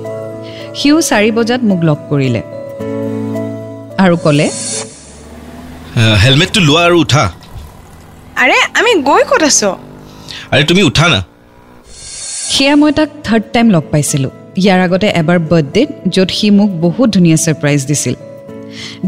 সিও 0.79 0.97
চাৰি 1.09 1.31
বজাত 1.39 1.61
মোক 1.71 1.81
লগ 1.89 1.99
কৰিলে 2.11 2.43
আৰু 4.05 4.17
ক'লে 4.25 4.47
হেলমেটটো 6.25 6.61
লোৱা 6.69 6.83
আৰু 6.89 6.97
উঠা। 7.05 7.25
আৰে 8.43 8.57
আমি 8.79 8.93
গৈ 9.09 9.23
ক'ত 9.31 9.43
আছো? 9.51 9.71
আৰে 10.53 10.63
তুমি 10.71 10.83
উঠা 10.91 11.07
না। 11.13 11.21
সেয়া 12.55 12.75
মই 12.81 12.93
তাক 12.99 13.09
থাৰ্ড 13.27 13.45
টাইম 13.55 13.67
লগ 13.75 13.85
পাইছিলোঁ। 13.93 14.33
ইয়াৰ 14.61 14.81
আগতে 14.87 15.09
এবাৰ 15.21 15.39
বাৰ্থডেত 15.51 15.89
য'ত 16.15 16.31
সি 16.39 16.47
মোক 16.59 16.71
বহুত 16.85 17.09
ধুনীয়া 17.17 17.39
ছাৰপ্ৰাইজ 17.45 17.81
দিছিল। 17.91 18.15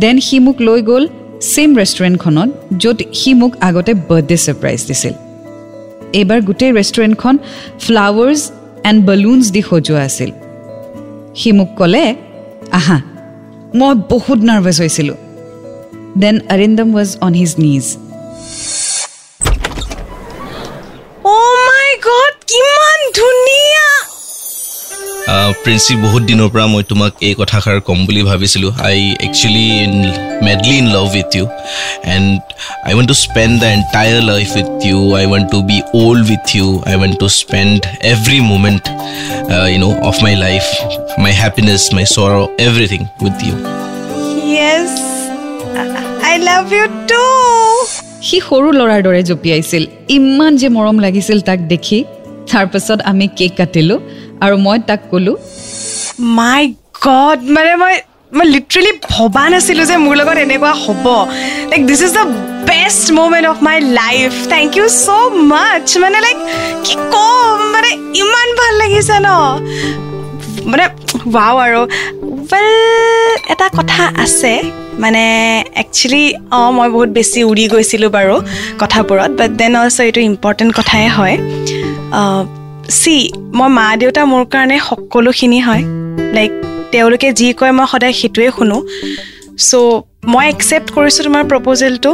দেন 0.03 0.17
সি 0.27 0.37
মোক 0.47 0.57
লৈ 0.69 0.81
গ'ল 0.91 1.05
ছেইম 1.53 1.71
ৰেষ্টুৰেণ্টখনত 1.81 2.51
য'ত 2.83 2.99
সি 3.21 3.31
মোক 3.41 3.53
আগতে 3.69 3.93
বাৰ্থডে 4.09 4.37
ছাৰপ্ৰাইজ 4.45 4.81
দিছিল। 4.89 5.15
এইবাৰ 6.21 6.41
গোটেই 6.49 6.73
ৰেষ্টুৰেণ্টখন 6.79 7.35
ফ্লাৱাৰ্ছ 7.85 8.43
এণ্ড 8.89 8.99
বেলুনছ 9.09 9.45
দি 9.55 9.61
সজোৱা 9.69 10.03
আছিল। 10.09 10.31
সি 11.39 11.49
মোক 11.59 11.71
ক'লে 11.79 12.05
আহা 12.79 12.97
মই 13.79 13.93
বহুত 14.13 14.39
নাৰ্ভাছ 14.49 14.77
হৈছিলোঁ। 14.83 15.19
Then 16.23 16.37
Arindam 16.55 16.89
was 16.97 17.11
on 17.27 17.33
his 17.41 17.53
knees 17.59 17.85
oh' 21.27 21.57
my 21.69 21.89
god 22.09 22.35
কিমান 22.51 22.99
ধুনীয়া! 23.19 23.87
প্ৰিন্সি 25.63 25.95
বহুত 26.05 26.23
দিনৰ 26.31 26.49
পৰা 26.55 26.67
মই 26.73 26.83
তোমাক 26.91 27.13
এই 27.29 27.35
কথাষাৰ 27.41 27.79
ক'ম 27.87 27.99
বুলি 28.09 28.23
ভাবিছিলোঁ। 28.31 28.73
I 28.89 28.99
actually 29.27 29.69
madly 30.47 30.75
in 30.83 30.87
love 30.97 31.07
with 31.17 31.31
you 31.39 31.45
and 32.15 32.29
I 32.87 32.93
want 32.97 33.09
to 33.13 33.17
spend 33.27 33.53
the 33.63 33.69
entire 33.77 34.21
life 34.33 34.49
with 34.59 34.69
you 34.91 34.99
I 35.21 35.25
want 35.33 35.47
to 35.55 35.59
be 35.71 35.79
old 36.03 36.23
with 36.33 36.47
you 36.59 36.67
I 36.91 36.95
want 37.03 37.15
to 37.23 37.29
spend 37.41 37.79
every 38.13 38.41
moment 38.53 38.85
you 39.73 39.79
know' 39.85 39.97
of 40.11 40.15
my 40.25 40.35
life 40.47 40.65
my 41.23 41.33
happiness 41.43 41.83
my 41.97 42.05
sorrow 42.15 42.31
everything 42.67 43.01
with 43.25 43.37
you 43.49 43.55
I 46.37 46.43
love 46.53 46.73
you 46.79 46.87
too 47.11 47.23
সি 48.29 48.39
সৰু 48.49 48.69
ল'ৰাৰ 48.79 49.01
দৰে 49.07 49.21
জঁপিয়াইছিল 49.29 49.83
ইমান 50.17 50.53
যে 50.61 50.69
মৰম 50.77 50.97
লাগিছিল 51.05 51.39
তাক 51.49 51.61
দেখি। 51.73 51.99
তাৰপাছত 52.51 52.99
আমি 53.11 53.27
কেক 53.39 53.53
কাটিলোঁ 53.61 53.99
আৰু 54.45 54.57
মই 54.67 54.79
তাক 54.89 55.01
ক'লোঁ 55.11 55.37
মাই 56.39 56.63
গড 57.07 57.39
মানে 57.57 57.73
মই 57.83 57.95
মই 58.37 58.47
লিটাৰেলি 58.55 58.93
ভবা 59.15 59.45
নাছিলোঁ 59.53 59.87
যে 59.91 59.97
মোৰ 60.05 60.15
লগত 60.21 60.39
এনেকুৱা 60.47 60.73
হ'ব। 60.83 61.05
Like 61.71 61.83
this 61.89 62.01
is 62.07 62.13
the 62.19 62.25
best 62.71 63.07
moment 63.19 63.47
of 63.53 63.57
my 63.69 63.77
life 64.01 64.31
thank 64.53 64.71
you 64.79 64.87
so' 65.05 65.09
much 65.53 65.89
মানে 66.05 66.19
লাইক 66.27 66.39
কি 66.85 66.95
ক'ম? 67.15 67.59
মানে 67.75 67.91
ইমান 68.23 68.49
ভাল 68.61 68.75
লাগিছে 68.83 69.17
ন? 69.27 69.29
মানে 70.71 70.85
ৱাও 71.35 71.55
আৰু 71.67 71.81
ৱেল 72.51 73.33
এটা 73.53 73.67
কথা 73.79 74.03
আছে 74.25 74.53
মানে 75.03 75.25
একচুৱেলি 75.83 76.25
অঁ 76.59 76.69
মই 76.77 76.89
বহুত 76.95 77.11
বেছি 77.19 77.39
উৰি 77.51 77.65
গৈছিলোঁ 77.73 78.11
বাৰু 78.17 78.35
কথাবোৰত 78.83 79.31
বাট 79.41 79.51
দেন 79.61 79.73
অলছ' 79.81 80.01
এইটো 80.07 80.21
ইম্পৰ্টেণ্ট 80.31 80.71
কথাই 80.79 81.07
হয়। 81.17 81.37
চি 83.01 83.17
মই 83.59 83.69
মা 83.79 83.87
দেউতা 84.01 84.23
মোৰ 84.33 84.43
কাৰণে 84.53 84.77
সকলোখিনি 84.89 85.61
হয় 85.67 85.83
লাইক 86.37 86.53
তেওঁলোকে 86.93 87.29
যি 87.39 87.47
কয় 87.61 87.73
মই 87.79 87.87
সদায় 87.93 88.15
সেইটোৱে 88.21 88.49
শুনো। 88.57 88.79
চ' 89.69 89.73
মই 90.33 90.45
একচেপ্ট 90.53 90.89
কৰিছোঁ 90.97 91.23
তোমাৰ 91.27 91.43
প্ৰপ'জেলটো 91.51 92.11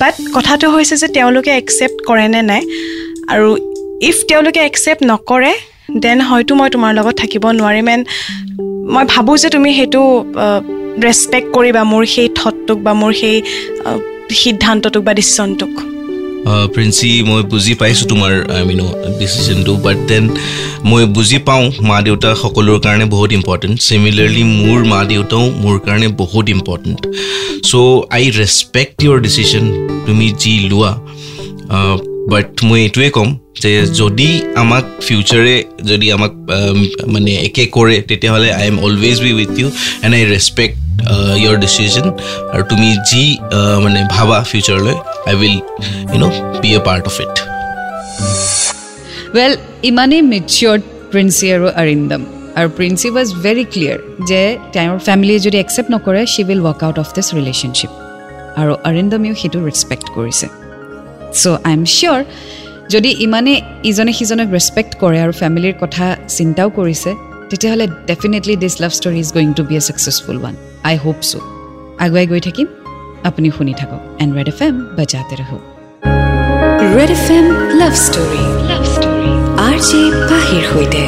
বাট 0.00 0.14
কথাটো 0.36 0.66
হৈছে 0.74 0.94
যে 1.02 1.08
তেওঁলোকে 1.16 1.50
একচেপ্ট 1.60 1.98
কৰে 2.08 2.26
নে 2.34 2.40
নাই 2.50 2.62
আৰু 3.32 3.48
ইফ 4.08 4.16
তেওঁলোকে 4.28 4.60
একচেপ্ট 4.68 5.02
নকৰে 5.10 5.52
দেন 6.04 6.18
হয়তো 6.30 6.52
মই 6.60 6.68
তোমাৰ 6.74 6.90
লগত 6.98 7.14
থাকিব 7.22 7.44
নোৱাৰিম 7.60 7.86
এণ্ড 7.94 8.04
মই 8.94 9.04
ভাবোঁ 9.12 9.36
যে 9.42 9.48
তুমি 9.54 9.70
সেইটো 9.78 10.02
ৰেচপেক্ট 11.06 11.48
কৰিবা 11.56 11.82
মোৰ 11.92 12.02
সেই 12.14 12.28
থটটোক 12.38 12.78
বা 12.86 12.92
মোৰ 13.00 13.12
সেই 13.20 13.36
সিদ্ধান্তটোক 14.42 15.02
বা 15.06 15.12
ডিচিশ্যনটোক 15.18 15.72
প্ৰিন্সি 16.74 17.10
মই 17.28 17.42
বুজি 17.52 17.74
পাইছোঁ 17.80 18.06
তোমাৰ 18.12 18.32
আই 18.56 18.62
মিন 18.68 18.80
ডিচিশ্যনটো 19.20 19.72
বাট 19.84 19.98
দেন 20.10 20.24
মই 20.90 21.02
বুজি 21.16 21.38
পাওঁ 21.48 21.64
মা 21.88 21.98
দেউতা 22.06 22.30
সকলোৰ 22.42 22.78
কাৰণে 22.86 23.06
বহুত 23.14 23.30
ইম্পৰ্টেণ্ট 23.38 23.76
চিমিলাৰলি 23.88 24.42
মোৰ 24.62 24.78
মা 24.92 25.00
দেউতাও 25.10 25.44
মোৰ 25.62 25.76
কাৰণে 25.86 26.08
বহুত 26.22 26.44
important 26.56 27.00
so' 27.68 27.74
I 28.16 28.24
respect 28.40 28.96
your 29.04 29.18
decision 29.26 29.64
তুমি 30.06 30.26
যি 30.42 30.52
লোৱা। 30.70 30.92
বাট 32.30 32.46
মই 32.68 32.80
এইটোৱে 32.86 33.08
ক'ম 33.16 33.28
যে 33.62 33.72
যদি 34.00 34.28
আমাক 34.62 34.84
ফিউচাৰে 35.06 35.56
যদি 35.90 36.06
আমাক 36.16 36.32
মানে 37.14 37.32
একে 37.48 37.64
কৰে 37.76 37.96
তেতিয়াহ'লে 38.08 38.48
I 38.60 38.66
am 38.70 38.76
always 38.86 39.16
be 39.26 39.32
with 39.38 39.52
you 39.60 39.68
and 40.04 40.12
I 40.18 40.24
respect 40.34 40.76
your 41.42 41.56
decision 41.64 42.06
আৰু 42.52 42.62
তুমি 42.70 42.88
যি 43.10 43.24
মানে 43.84 44.00
ভাবা 44.16 44.38
ফিউচাৰলৈ 44.50 44.94
I 45.28 45.34
will 45.40 45.58
you 46.12 46.18
know' 46.22 46.34
be 46.62 46.70
a 46.78 46.80
part 46.88 47.04
of 47.10 47.14
it 47.24 47.34
well 49.36 49.52
ইমানেই 49.90 50.22
মেচিয়ৰ্ড 50.34 50.82
প্ৰিন্সি 51.12 51.46
আৰু 51.56 51.66
অৰিন্দম 51.82 52.22
আৰু 52.58 52.68
প্ৰিন্সি 52.78 53.08
ৱাজ 53.16 53.28
ভেৰি 53.44 53.64
ক্লিয়াৰ 53.72 53.98
যে 54.30 54.40
তেওঁৰ 54.74 54.98
ফেমিলিয়ে 55.08 55.40
যদি 55.46 55.56
একচেপ্ট 55.64 55.88
নকৰে 55.94 56.20
she 56.32 56.42
will 56.48 56.60
work 56.66 56.80
out 56.86 56.96
of 57.02 57.08
this 57.16 57.26
relationship 57.38 57.92
আৰু 58.60 58.72
অৰিন্দমেও 58.88 59.34
সেইটো 59.40 59.58
ৰেচপেক্ট 59.68 60.08
কৰিছে। 60.16 60.61
চ' 61.40 61.44
আই 61.68 61.72
এম 61.78 61.82
চিয়'ৰ 61.94 62.20
যদি 62.94 63.10
ইমানে 63.26 63.54
ইজনে 63.90 64.12
সিজনক 64.18 64.48
ৰেচপেক্ট 64.56 64.92
কৰে 65.02 65.18
আৰু 65.24 65.32
ফেমিলিৰ 65.40 65.74
কথা 65.82 66.06
চিন্তাও 66.36 66.68
কৰিছে 66.78 67.10
তেতিয়াহ'লে 67.50 67.86
definitely 68.10 68.54
this 68.62 68.74
love 68.82 68.92
story 68.98 69.18
is 69.24 69.28
going 69.36 69.50
to 69.58 69.62
be 69.68 69.74
a 69.80 69.82
successful 69.88 70.36
one 70.40 70.54
I 70.88 70.94
hope 71.04 71.18
so' 71.30 71.32
আগুৱাই 72.04 72.26
গৈ 72.32 72.40
থাকিম। 72.48 72.66
আপুনি 73.28 73.48
শুনি 73.56 73.72
থাকক। 73.80 74.00
এণ্ড 74.22 74.32
ৰেড 74.38 74.48
এফ 74.52 74.60
এম 74.66 74.74
বাজাতে 74.98 75.34
ৰহো 75.40 75.58
red 76.96 77.10
F 77.16 77.26
M 77.36 77.46
love 77.80 77.94
story 78.06 78.42
love 78.70 78.82
story 78.94 79.30
R 79.66 79.76
J 79.88 80.00
পাহিৰ 80.30 80.62
সৈতে। 80.70 81.02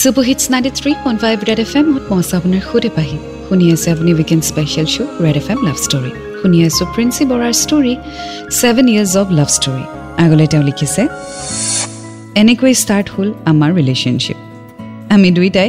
super 0.00 0.24
hits 0.28 0.44
ninety 0.52 0.70
three 0.78 0.90
point 1.04 1.18
five 1.24 1.36
red 1.48 1.60
F 1.64 1.72
এমত 1.78 2.02
পঞ্চা 2.10 2.34
আপোনাৰ 2.40 2.62
সৈতে 2.70 2.90
পাহি 2.98 3.16
শুনি 3.46 3.64
আছে 3.74 3.88
আপুনি 3.94 4.10
weekend 4.18 4.42
special 4.50 4.86
show 4.94 5.10
red 5.24 5.36
F 5.40 5.46
M 5.52 5.58
love 5.66 5.78
story 5.86 6.12
শুনি 6.40 6.58
আছোঁ। 6.68 6.86
প্ৰিন্সি 6.94 7.24
বৰাৰ 7.30 7.54
story 7.62 7.94
seven 8.60 8.86
years 8.92 9.14
of 9.22 9.28
love 9.38 9.48
story 9.56 9.84
আগলৈ 10.24 10.46
তেওঁ 10.52 10.64
লিখিছে 10.68 11.02
এনেকৈ 12.42 12.72
ষ্টাৰ্ট 12.82 13.06
হ'ল 13.14 13.28
আমাৰ 13.50 13.70
ৰিলেশ্যনশ্বিপ 13.78 14.38
আমি 15.14 15.28
দুয়োটাই 15.36 15.68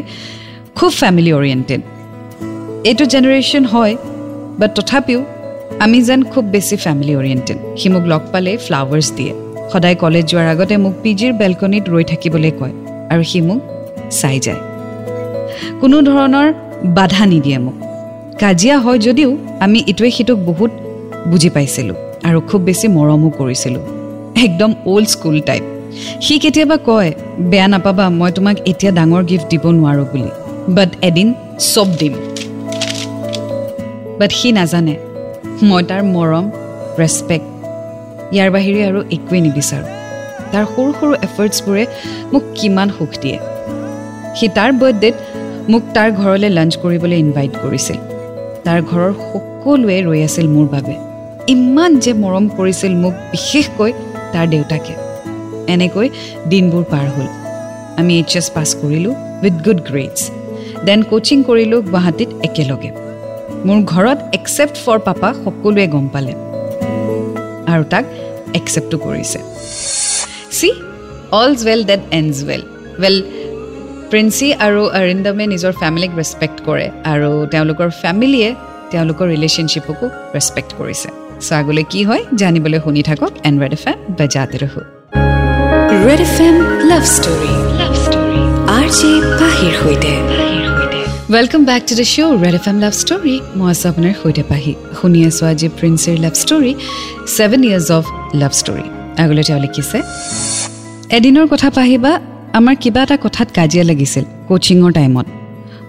খুব 0.78 0.92
ফেমিলি 1.02 1.32
অৰিয়েণ্টেড 1.40 1.82
এইটো 2.90 3.04
জেনেৰেশ্যন 3.14 3.64
হয় 3.74 3.94
বাট 4.60 4.72
তথাপিও 4.78 5.20
আমি 5.84 5.98
যেন 6.08 6.22
খুব 6.32 6.44
বেছি 6.54 6.76
ফেমিলি 6.86 7.14
অৰিয়েণ্টেড 7.22 7.58
সি 7.80 7.88
মোক 7.94 8.06
লগ 8.12 8.22
পালে 8.34 8.52
ফ্লাৱাৰ্ছ 8.66 9.08
দিয়ে। 9.18 9.34
সদায় 9.72 9.98
কলেজ 10.04 10.24
যোৱাৰ 10.32 10.48
আগতে 10.54 10.76
মোক 10.86 10.96
পি 11.04 11.12
জিৰ 11.20 11.32
বেলকনিত 11.42 11.86
ৰৈ 11.94 12.04
থাকিবলৈ 12.12 12.52
কয় 12.60 12.74
আৰু 13.12 13.24
সি 13.32 13.40
মোক 13.48 13.62
চাই 14.20 14.38
যায়। 14.46 14.62
কোনো 15.82 15.98
ধৰণৰ 16.10 16.48
বাধা 16.98 17.24
নিদিয়ে 17.32 17.60
মোক। 17.66 17.78
কাজিয়া 18.42 18.78
হয় 18.86 19.00
যদিও 19.08 19.32
আমি 19.66 19.80
ইটোৱে 19.92 20.10
সিটোক 20.18 20.40
বহুত 20.50 20.72
বুজি 21.30 21.50
পাইছিলোঁ 21.56 21.98
আৰু 22.28 22.40
খুব 22.50 22.62
বেছি 22.68 22.88
মৰমো 22.98 23.30
কৰিছিলোঁ। 23.40 23.84
একদম 24.46 24.72
অ'ল্ড 24.92 25.08
স্কুল 25.14 25.38
টাইপ 25.50 25.64
সি 26.26 26.36
কেতিয়াবা 26.44 26.78
কয় 26.88 27.12
বেয়া 27.52 27.68
নাপাবা 27.74 28.06
মই 28.20 28.32
তোমাক 28.38 28.58
এতিয়া 28.72 28.92
ডাঙৰ 28.98 29.24
গিফ্ট 29.32 29.48
দিব 29.52 29.64
নোৱাৰোঁ 29.78 30.06
বুলি। 30.12 30.32
বাট 30.78 30.90
এদিন 31.10 31.28
চব 31.72 31.88
দিম। 32.00 32.14
বাট 34.20 34.32
সি 34.40 34.50
নাজানে। 34.60 34.96
মই 35.70 35.82
তাৰ 35.90 36.02
মৰম 36.16 36.46
ৰেচপেক্ট 37.00 37.48
ইয়াৰ 38.36 38.50
বাহিৰে 38.56 38.82
আৰু 38.90 39.00
একোৱেই 39.16 39.42
নিবিচাৰোঁ। 39.48 39.90
তাৰ 40.52 40.64
সৰু 40.74 40.92
সৰু 41.00 41.14
এফৰ্টছবোৰে 41.28 41.84
মোক 42.34 42.44
কিমান 42.58 42.88
সুখ 42.98 43.12
দিয়ে। 43.24 43.38
সি 44.38 44.46
তাৰ 44.58 44.70
বাৰ্থডেত 44.80 45.16
মোক 45.72 45.84
তাৰ 45.96 46.10
ঘৰলৈ 46.20 46.50
লাঞ্চ 46.58 46.74
কৰিবলৈ 46.84 47.18
ইনভাইট 47.26 47.54
কৰিছিল। 47.66 48.00
তাৰ 48.66 48.80
ঘৰৰ 48.90 49.12
সকলোৱে 49.22 49.98
ৰৈ 50.08 50.20
আছিল 50.28 50.48
মোৰ 50.56 50.66
বাবে। 50.76 50.96
ইমান 51.54 51.92
যে 52.04 52.12
মৰম 52.24 52.46
কৰিছিল 52.58 52.94
মোক 53.04 53.14
বিশেষকৈ 53.32 53.92
তাৰ 54.34 54.46
দেউতাকে। 54.54 54.94
এনেকৈ 55.74 56.08
দিনবোৰ 56.52 56.84
পাৰ 56.92 57.08
হ'ল। 57.16 57.28
আমি 58.00 58.12
এইচ 58.20 58.32
এছ 58.40 58.48
পাছ 58.56 58.70
কৰিলোঁ 58.82 59.14
with 59.44 59.56
good 59.66 59.80
grades 59.90 60.20
then 60.88 61.00
coaching 61.12 61.38
কৰিলোঁ 61.50 61.80
গুৱাহাটীত 61.88 62.30
একেলগে। 62.48 62.92
মোৰ 63.68 63.80
ঘৰত 63.94 64.20
একচেপ্ট 64.38 64.76
ফৰ 64.86 64.98
পাপা 65.08 65.30
সকলোৱে 65.44 65.86
গম 65.94 66.06
পালে। 66.14 66.34
আৰু 67.72 67.84
তাক 67.92 68.06
একচেপ্টো 68.60 68.98
কৰিছে। 69.06 69.40
See 70.58 70.70
all's 71.40 71.60
well 71.68 71.82
that 71.90 72.02
ends 72.18 72.38
well 72.50 72.62
well 73.02 73.16
Princy 74.12 74.48
আৰু 74.66 74.82
অৰিন্দমে 75.00 75.46
নিজৰ 75.54 75.74
ফেমিলিক 75.82 76.12
ৰেচপেক্ট 76.20 76.58
কৰে 76.68 76.88
আৰু 77.14 77.30
তেওঁলোকৰ 77.54 77.90
ফেমিলিয়ে 78.02 78.50
তেওঁলোকৰ 78.92 79.26
ৰিলেশ্যনশ্বিপকো 79.34 80.06
ৰেচপেক্ট 80.36 80.72
কৰিছে। 80.80 81.10
চ' 81.46 81.52
আগলৈ 81.60 81.84
কি 81.94 82.02
হয় 82.08 82.24
জানিবলৈ 82.42 82.80
শুনি 82.86 83.02
থাকক 83.10 83.32
এণ্ড 83.48 83.58
ৰেড 83.64 83.74
এফ 83.78 83.86
এম 83.92 83.98
বেজাতে 84.20 84.58
ৰহো। 84.64 84.82
Red 86.08 86.22
F 86.28 86.36
M 86.48 86.56
love 86.92 87.04
story. 87.16 87.54
Love 87.80 87.94
story. 88.04 88.42
R 88.78 88.88
J 88.98 89.12
পাহিৰ 89.42 89.74
সৈতে। 89.82 90.14
Welcome 91.34 91.62
back 91.70 91.82
to 91.90 91.94
the 92.00 92.06
show' 92.14 92.34
red 92.44 92.56
FM 92.60 92.66
love 92.72 92.78
love 92.84 92.94
story 93.04 93.36
মই 93.60 93.68
আছোঁ 93.74 93.88
আপোনাৰ 93.92 94.14
সৈতে 94.22 94.44
পাহি। 94.52 94.74
শুনি 95.00 95.20
আছোঁ 95.30 95.46
আজি 95.52 95.68
প্ৰিন্সিৰ 95.80 96.18
love 96.26 96.34
story 96.44 96.72
seven 97.36 97.62
years 97.68 97.90
of 97.98 98.04
love 98.42 98.54
story 98.62 98.86
আগলৈ 99.24 99.44
তেওঁ 99.48 99.60
লিখিছে 99.66 99.98
এদিনৰ 101.18 101.46
কথা 101.54 101.70
পাহিবা 101.80 102.12
আমাৰ 102.60 102.76
কিবা 102.82 103.02
এটা 103.06 103.16
কথাত 103.26 103.48
কাজিয়া 103.58 103.84
লাগিছিল 103.90 104.24
কোচিঙৰ 104.48 104.92
টাইমত 104.98 105.28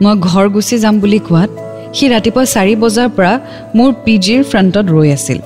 মই 0.02 0.14
ঘৰ 0.28 0.46
গুচি 0.54 0.76
যাম 0.84 0.94
বুলি 1.02 1.18
কোৱাত 1.28 1.50
সি 1.96 2.04
ৰাতিপুৱা 2.14 2.44
চাৰি 2.54 2.74
বজাৰ 2.82 3.08
পৰা 3.16 3.32
মোৰ 3.78 3.90
পি 4.04 4.14
জিৰ 4.24 4.40
ফ্ৰণ্টত 4.50 4.86
ৰৈ 4.96 5.08
আছিল। 5.16 5.38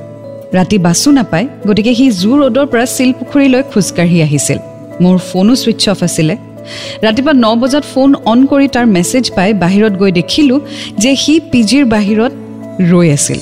ৰাতি 0.56 0.76
বাছো 0.87 1.08
নাপায় 1.18 1.46
গতিকে 1.68 1.92
সি 1.99 2.06
জু 2.20 2.30
ৰ'ডৰ 2.40 2.66
পৰা 2.73 2.85
শিলপুখুৰীলৈ 2.94 3.62
খোজকাঢ়ি 3.73 4.18
আহিছিল। 4.26 4.58
মোৰ 5.02 5.16
ফোনো 5.28 5.52
ছুইচ 5.62 5.82
অফ 5.92 6.00
আছিলে। 6.08 6.35
ৰাতিপুৱা 7.06 7.32
ন 7.44 7.46
বজাত 7.61 7.85
ফোন 7.92 8.11
অন 8.32 8.38
কৰি 8.50 8.66
তাৰ 8.75 8.87
মেছেজ 8.96 9.25
পাই 9.37 9.50
বাহিৰত 9.62 9.92
গৈ 10.00 10.11
দেখিলোঁ 10.20 10.58
যে 11.02 11.11
সি 11.23 11.35
পি 11.50 11.61
জিৰ 11.70 11.85
বাহিৰত 11.94 12.32
ৰৈ 12.92 13.06
আছিল। 13.16 13.38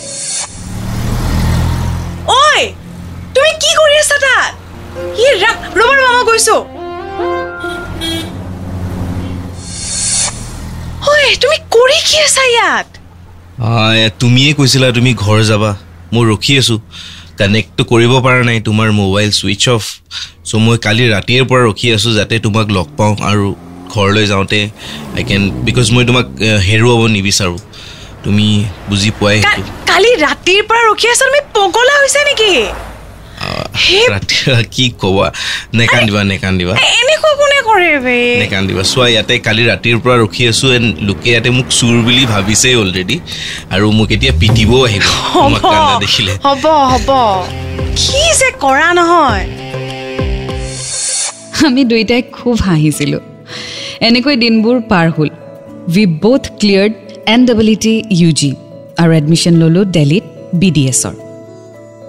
ৰ'বা 5.78 5.95
ৰ'বা 5.99 6.11
মই 6.16 6.25
গৈছো। 6.31 6.57
তুমি 11.43 11.57
কৰি 11.76 11.99
কি 12.09 12.17
আছা 12.26 12.45
ইয়াত? 12.55 12.88
তুমিয়ে 14.21 14.50
কৈছিলা 14.59 14.88
তুমি 14.97 15.11
ঘৰ 15.25 15.38
যাবা। 15.50 15.71
মই 16.12 16.25
ৰখি 16.33 16.53
আছোঁ। 16.61 16.79
কানেক্টটো 17.38 17.83
কৰিব 17.93 18.12
পৰা 18.25 18.41
নাই 18.49 18.59
তোমাৰ 18.69 18.88
মোবাইল 19.00 19.31
ছুইচ 19.38 19.62
অফ 19.75 19.83
চ' 20.49 20.61
মই 20.64 20.76
কালি 20.87 21.05
ৰাতিৰ 21.14 21.43
পৰা 21.50 21.62
ৰখি 21.69 21.87
আছোঁ 21.97 22.12
যাতে 22.19 22.35
তোমাক 22.47 22.67
লগ 22.76 22.87
পাওঁ 22.99 23.14
আৰু 23.31 23.47
ঘৰলৈ 23.95 24.25
যাওঁতে 24.33 24.61
আই 25.17 25.23
কেন 25.29 25.43
বিকজ 25.67 25.87
মই 25.95 26.05
তোমাক 26.09 26.26
হেৰুৱাব 26.69 27.00
নিবিচাৰোঁ। 27.17 27.59
তুমি 28.25 28.49
বুজি 28.88 29.11
পোৱাই 29.19 29.38
কালি 29.91 30.11
ৰাতিৰ 30.26 30.61
পৰা 30.69 30.83
ৰখি 30.91 31.07
আছা 31.12 31.25
তুমি 31.29 31.41
পগলা 31.57 31.95
হৈছে 32.00 32.21
নেকি? 32.29 32.53
কি 34.75 34.85
ক'বা? 35.00 35.26
নেকান্দিবা 35.79 36.21
নেকান্দিবা। 36.33 36.75
এনেকুৱা 37.00 37.33
কোনে 37.41 37.59
কৰে 37.69 37.93
বে? 38.05 38.19
নেকান্দিবা। 38.43 38.83
চোৱা 38.93 39.07
ইয়াতে 39.12 39.35
কালি 39.47 39.62
ৰাতিৰ 39.71 39.97
পৰা 40.03 40.17
ৰখি 40.23 40.43
আছোঁ 40.50 40.71
এণ্ড 40.76 40.88
লোকে 41.07 41.29
ইয়াতে 41.33 41.50
মোক 41.57 41.69
চুৰ 41.79 41.95
বুলি 42.07 42.25
ভাবিছেই 42.35 42.76
অলৰেডি 42.83 43.17
আৰু 43.75 43.87
মোক 43.99 44.09
এতিয়া 44.17 44.33
পিটিবও 44.41 44.79
আহিব। 44.88 45.05
দেখিলে। 46.05 46.33
হ'ব 46.47 46.64
হ'ব। 46.93 47.11
কি 48.00 48.23
যে 48.41 48.49
কৰা 48.64 48.88
নহয়? 48.99 49.47
আমি 51.67 51.83
দুয়োটাই 51.91 52.23
খুব 52.37 52.55
হাঁহিছিলোঁ। 52.67 53.23
এনেকৈ 54.09 54.35
দিনবোৰ 54.43 54.76
পাৰ 54.91 55.07
হ'ল। 55.17 55.31
We 55.97 56.05
both 56.23 56.45
cleared 56.61 56.95
N 57.33 57.41
double 57.49 57.69
E 57.75 57.76
T 57.85 57.95
U 58.21 58.29
G 58.41 58.50
আৰু 59.00 59.11
এডমিশ্যন 59.21 59.55
ল'লোঁ 59.62 59.85
দেলহিত 59.97 60.25
বি 60.61 60.69
ডি 60.76 60.83
এছৰ 60.93 61.14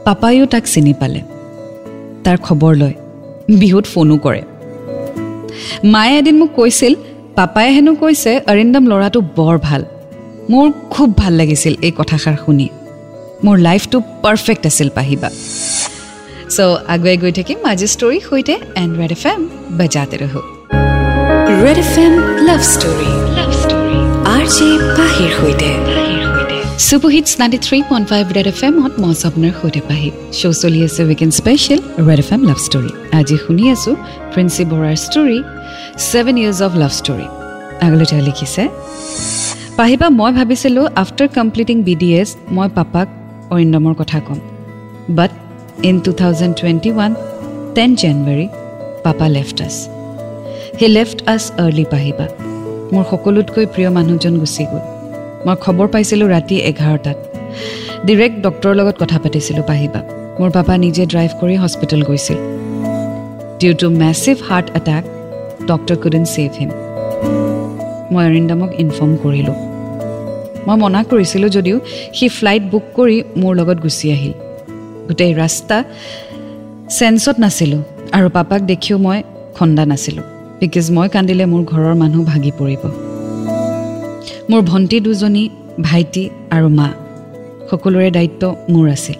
পাপায়ো 0.05 0.45
তাক 0.53 0.63
চিনি 0.73 0.93
পালে। 1.01 1.21
তাৰ 2.23 2.37
খবৰ 2.45 2.73
লয় 2.81 2.95
বিহুত 3.59 3.85
ফোনো 3.93 4.15
কৰে। 4.25 4.41
মায়ে 5.93 6.13
এদিন 6.19 6.35
মোক 6.41 6.49
কৈছিল 6.57 6.93
পাপাই 7.37 7.67
হেনো 7.75 7.93
কৈছে 8.01 8.31
অৰিন্দম 8.51 8.83
ল'ৰাটো 8.91 9.19
বৰ 9.37 9.55
ভাল। 9.67 9.81
মোৰ 10.51 10.67
খুব 10.93 11.09
ভাল 11.21 11.33
লাগিছিল 11.41 11.73
এই 11.87 11.93
কথাষাৰ 11.99 12.35
শুনি। 12.43 12.67
মোৰ 13.45 13.55
লাইফটো 13.67 13.97
পাৰফেক্ট 14.23 14.63
আছিল 14.69 14.89
পাহিবা। 14.97 15.29
চ' 16.55 16.59
আগুৱাই 16.93 17.17
গৈ 17.23 17.31
থাকিম 17.39 17.57
আজি 17.71 17.87
ষ্টৰীৰ 17.95 18.21
সৈতে 18.29 18.55
এণ্ড 18.81 18.93
ৰেড 18.99 19.11
এফ 19.17 19.23
এম 19.31 19.41
বজাতে 19.79 20.15
ৰহো। 20.21 20.41
Red 21.63 21.77
F 21.85 21.93
M 22.05 22.13
love 22.47 22.61
story 22.73 23.11
love 23.37 23.51
story 23.61 23.99
R 24.35 24.43
J 24.55 24.69
পাহিৰ 24.97 25.31
সৈতে। 25.39 25.69
Super hits 26.83 27.31
ninety 27.39 27.57
three 27.65 27.77
point 27.89 28.05
five 28.11 28.25
red 28.35 28.47
F 28.51 28.61
এমত 28.67 28.93
মই 29.01 29.11
আছোঁ 29.15 29.27
আপোনাৰ 29.29 29.51
সৈতে 29.59 29.81
পাহি। 29.89 30.09
শ্ব' 30.39 30.55
চলি 30.61 30.79
আছে 30.87 31.01
weekend 31.09 31.33
special 31.41 31.79
red 32.07 32.19
F 32.23 32.29
M 32.35 32.41
love 32.49 32.59
story 32.67 32.91
আজি 33.19 33.35
শুনি 33.43 33.63
আছোঁ 33.75 33.93
প্ৰিন্সি 34.33 34.63
বৰাৰ 34.71 34.95
story 35.05 35.39
seven 36.09 36.35
years 36.41 36.59
of 36.67 36.71
love 36.81 36.91
story 36.99 37.27
আগলৈ 37.85 38.05
তেওঁ 38.11 38.23
লিখিছে 38.29 38.63
পাহিবা 39.79 40.07
মই 40.19 40.31
ভাবিছিলোঁ 40.39 40.85
after 41.03 41.29
completing 41.37 41.77
B 41.87 41.95
D 42.01 42.09
S 42.21 42.29
মই 42.55 42.67
পাপাক 42.77 43.07
অৰিন্দমৰ 43.53 43.93
কথা 44.01 44.19
ক'ম। 44.27 44.39
But 45.17 45.31
in 45.89 45.95
two 46.05 46.11
thousand 46.21 46.53
twenty 46.59 46.89
one 46.95 47.11
ten 47.75 47.89
January 48.01 48.47
papa 49.05 49.25
left 49.35 49.57
us 49.67 49.75
he 50.79 50.87
left 50.97 51.17
আছ 51.33 51.43
আৰ্লি 51.63 51.85
পাহিবা। 51.93 52.25
মোৰ 52.91 53.03
সকলোতকৈ 53.11 53.65
প্ৰিয় 53.73 53.89
মানুহজন 53.97 54.35
গুচি 54.43 54.65
গ'ল। 54.71 54.94
মই 55.45 55.55
খবৰ 55.63 55.87
পাইছিলোঁ 55.93 56.27
ৰাতি 56.35 56.55
এঘাৰটাত। 56.69 57.17
ডিৰেক্ট 58.07 58.37
ডক্টৰৰ 58.45 58.73
লগত 58.79 58.95
কথা 59.01 59.17
পাতিছিলোঁ 59.23 59.63
পাহিবা। 59.69 60.01
মোৰ 60.39 60.49
পাপা 60.57 60.73
নিজে 60.85 61.03
ড্ৰাইভ 61.11 61.31
কৰি 61.41 61.55
হস্পিটেল 61.63 62.01
গৈছিল। 62.09 62.39
Due 63.59 63.73
to 63.81 63.87
massive 64.03 64.35
heart 64.47 64.67
attack 64.79 65.03
doctor 65.69 65.95
couldn't 66.03 66.23
save 66.33 66.51
him 66.59 66.71
মই 68.11 68.23
অৰিন্দমক 68.29 68.71
ইনফৰ্ম 68.83 69.13
কৰিলোঁ। 69.23 69.57
মই 70.67 70.75
মনা 70.83 71.01
কৰিছিলোঁ 71.11 71.49
যদিও 71.57 71.77
সি 72.17 72.25
ফ্লাইট 72.37 72.63
বুক 72.71 72.85
কৰি 72.97 73.17
মোৰ 73.41 73.53
লগত 73.59 73.77
গুচি 73.85 74.07
আহিল। 74.15 74.33
গোটেই 75.07 75.31
ৰাস্তা 75.41 75.77
চেন্সত 76.97 77.35
নাছিলোঁ 77.43 77.81
আৰু 78.15 78.27
পাপাক 78.37 78.61
দেখিও 78.71 78.97
মই 79.05 79.19
খন্দা 79.57 79.83
নাছিলোঁ। 79.91 80.25
বিকজ 80.59 80.85
মই 80.95 81.07
কান্দিলে 81.13 81.45
মোৰ 81.51 81.61
ঘৰৰ 81.71 81.95
মানুহ 82.01 82.21
ভাগি 82.31 82.53
পৰিব। 82.61 82.83
মোৰ 84.49 84.61
ভণ্টি 84.61 84.97
দুজনী 85.05 85.43
ভাইটি 85.87 86.23
আৰু 86.55 86.67
মা। 86.79 86.87
সকলোৰে 87.69 88.09
দায়িত্ব 88.17 88.43
মোৰ 88.73 88.85
আছিল। 88.95 89.17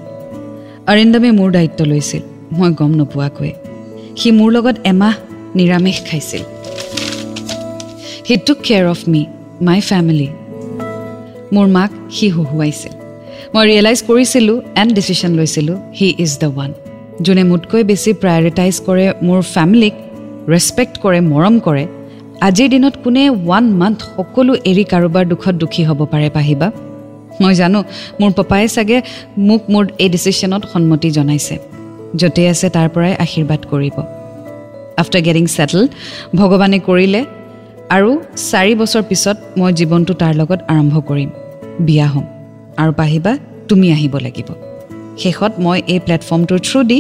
অৰিন্দমে 0.92 1.30
মোৰ 1.40 1.50
দায়িত্ব 1.58 1.80
লৈছিল। 1.92 2.24
মই 2.58 2.70
গম 2.80 2.92
নোপোৱাকৈ। 3.00 3.52
সি 4.20 4.30
মোৰ 4.40 4.50
লগত 4.56 4.76
এমাহ 4.92 5.16
নিৰামিষ 5.58 5.98
খাইছিল। 6.08 6.44
He 8.28 8.36
took 8.46 8.58
care 8.68 8.86
of 8.94 9.00
me 9.12 9.22
my 9.68 9.80
family 9.90 10.30
মোৰ 11.54 11.68
মাক 11.78 11.92
সি 12.16 12.26
হুহুৱাইছিল। 12.36 12.94
মই 13.54 13.64
ৰিয়েলাইজ 13.70 14.00
কৰিছিলোঁ 14.10 14.58
এণ্ড 14.82 14.92
ডিচিশ্যন 14.98 15.32
লৈছিলোঁ 15.40 15.78
হি 15.98 16.08
ইজ 16.26 16.32
দ্য 16.42 16.48
ওৱান 16.52 16.72
যোনে 17.26 17.44
মোতকৈ 17.52 17.82
বেছি 17.90 18.12
প্ৰায়ৰিটাইজ 18.22 18.76
কৰে 18.88 19.06
মোৰ 19.28 19.40
ফেমিলিক 19.56 19.94
ৰেচপেক্ট 20.54 20.96
কৰে 21.04 21.20
মৰম 21.32 21.56
কৰে 21.60 21.84
আজিৰ 22.42 22.68
দিনত 22.70 22.96
কোনে 23.04 23.24
ওৱান 23.30 23.66
মান্থ 23.82 24.00
সকলো 24.16 24.54
এৰি 24.72 24.84
কাৰোবাৰ 24.92 25.26
দুখত 25.32 25.56
দুখী 25.62 25.84
হ'ব 25.88 26.00
পাৰে 26.12 26.30
পাহিবা? 26.38 26.68
মই 27.42 27.54
জানো 27.56 27.80
মোৰ 28.20 28.32
পাপাই 28.38 28.68
চাগে 28.76 28.98
মোক 29.48 29.62
মোৰ 29.74 29.84
এই 30.04 30.10
ডিচিশ্যনত 30.10 30.64
সন্মতি 30.74 31.10
জনাইছে 31.18 31.56
য'তেই 32.20 32.48
আছে 32.54 32.68
তাৰ 32.76 32.88
পৰাই 32.94 33.14
আশীৰ্বাদ 33.26 33.62
কৰিব। 33.72 33.96
আফটাৰ 35.02 35.22
গেটিং 35.28 35.46
ছেটল 35.56 35.82
ভগৱানে 36.40 36.78
কৰিলে 36.88 37.22
আৰু 37.96 38.10
চাৰি 38.52 38.74
বছৰ 38.82 39.04
পিছত 39.10 39.38
মই 39.58 39.72
জীৱনটো 39.80 40.14
তাৰ 40.22 40.34
লগত 40.42 40.60
আৰম্ভ 40.74 40.96
কৰিম 41.10 41.30
বিয়া 41.88 42.08
হ'ম। 42.14 42.26
আৰু 42.82 42.92
পাহিবা 43.02 43.32
তুমি 43.70 43.88
আহিব 43.96 44.14
লাগিব। 44.26 44.50
শেষত 45.22 45.54
মই 45.66 45.78
এই 45.94 46.00
প্লেটফৰ্মটোৰ 46.06 46.60
থ্ৰু 46.68 46.80
দি 46.90 47.00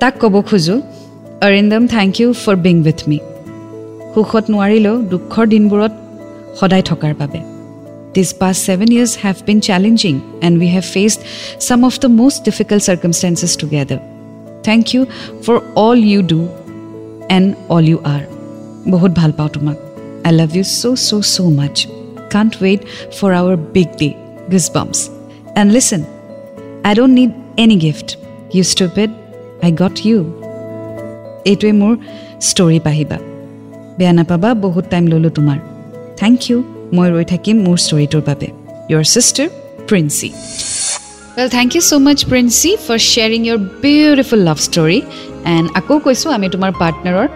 তাক 0.00 0.14
ক'ব 0.22 0.34
খোজোঁ 0.48 0.78
Arindam 1.46 1.82
thank 1.94 2.12
you 2.20 2.28
for 2.42 2.56
being 2.66 2.76
with 2.86 3.00
me 3.08 3.18
সুখত 4.14 4.44
নোৱাৰিলেও 4.52 4.96
দুখৰ 5.12 5.44
দিনবোৰত 5.54 5.92
সদায় 6.58 6.84
থকাৰ 6.90 7.12
বাবে। 7.20 7.40
This 8.14 8.30
past 8.40 8.54
seven 8.66 8.88
years 8.96 9.12
have 9.24 9.36
been 9.48 9.58
challenging 9.68 10.14
and 10.46 10.54
we 10.60 10.68
have 10.74 10.86
faced 10.94 11.20
some 11.66 11.80
of 11.88 11.94
the 12.02 12.08
most 12.20 12.38
difficult 12.48 12.82
circumstances 12.88 13.52
together 13.60 14.00
thank 14.68 14.82
you 14.94 15.00
for 15.44 15.56
all 15.86 15.98
you 16.12 16.20
do 16.32 16.40
and 17.36 17.48
all 17.74 17.86
you 17.92 17.98
are 18.14 18.22
বহুত 18.92 19.12
ভাল 19.20 19.30
পাওঁ 19.38 19.50
তোমাক। 19.56 19.78
I 20.26 20.32
love 20.40 20.50
you 20.56 20.64
so' 20.78 20.98
so' 21.06 21.24
so' 21.34 21.50
much 21.58 21.76
can't 22.34 22.52
wait 22.62 22.80
for 23.16 23.30
our 23.40 23.56
big 23.74 23.88
day 24.00 24.08
goosebumps 24.74 24.98
and 25.60 25.68
listen 25.76 26.02
I 26.88 26.92
don't 26.98 27.14
need 27.18 27.30
any 27.62 27.76
gift 27.86 28.08
you 28.56 28.62
stupid 28.74 29.10
I 29.66 29.70
got 29.82 29.96
you 30.08 30.18
এইটোৱে 31.50 31.72
মোৰ 31.80 31.92
story 32.48 32.80
পাহিবা 32.88 33.18
বেয়া 33.98 34.12
নাপাবা 34.18 34.48
বহুত 34.64 34.84
টাইম 34.92 35.04
ল'লোঁ 35.12 35.32
তোমাৰ। 35.38 35.58
থেংক 36.20 36.38
ইউ 36.48 36.56
মই 36.96 37.08
ৰৈ 37.14 37.24
থাকিম 37.32 37.56
মোৰ 37.66 37.76
ষ্টৰিটোৰ 37.86 38.22
বাবে। 38.28 38.48
Your 38.90 39.04
sister 39.14 39.48
Princy 39.88 40.28
well 41.36 41.48
thank 41.56 41.68
you 41.76 41.82
so' 41.88 41.92
much 42.06 42.18
Princy 42.30 42.70
for 42.86 42.98
sharing 43.10 43.40
your 43.48 43.58
beautiful 43.84 44.40
love 44.48 44.58
story 44.68 44.98
and 45.54 45.66
আকৌ 45.80 45.96
কৈছোঁ 46.04 46.28
আমি 46.36 46.46
তোমাৰ 46.54 46.70
পাৰ্টনাৰৰ 46.82 47.28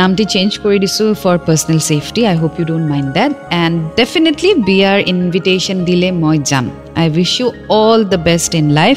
নামটি 0.00 0.24
চেঞ্জ 0.34 0.50
কৰি 0.64 0.78
দিছোঁ 0.84 1.08
for 1.22 1.36
personal 1.46 1.80
safety 1.88 2.20
I 2.30 2.36
hope 2.42 2.52
you 2.58 2.64
don't 2.70 2.86
mind 2.92 3.08
that 3.18 3.32
and 3.62 3.74
definitely 4.00 4.50
বিয়াৰ 4.68 4.98
ইনভিটেশ্যন 5.14 5.78
দিলে 5.88 6.08
মই 6.22 6.36
যাম। 6.50 6.64
I 7.00 7.06
wish 7.16 7.32
you 7.40 7.46
all 7.80 8.00
the 8.12 8.18
best 8.28 8.50
in 8.60 8.66
life 8.80 8.96